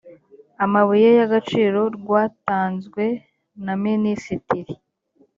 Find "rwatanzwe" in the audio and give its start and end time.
1.97-3.03